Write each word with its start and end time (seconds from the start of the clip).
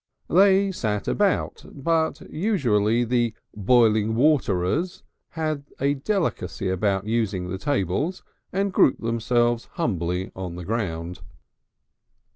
They 0.31 0.71
sat 0.71 1.07
about, 1.07 1.63
but 1.71 2.21
usually 2.27 3.03
the 3.03 3.35
boiling 3.55 4.15
water 4.15 4.65
ers 4.65 5.03
had 5.29 5.65
a 5.79 5.93
delicacy 5.93 6.69
about 6.69 7.05
using 7.05 7.49
the 7.49 7.59
tables 7.59 8.23
and 8.51 8.73
grouped 8.73 9.01
themselves 9.01 9.65
humbly 9.73 10.31
on 10.35 10.55
the 10.55 10.65
ground. 10.65 11.19